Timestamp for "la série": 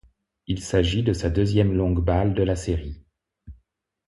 2.41-3.05